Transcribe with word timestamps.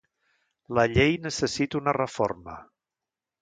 La 0.77 0.85
llei 0.93 1.17
necessita 1.25 1.79
una 1.81 1.95
reforma. 1.99 2.57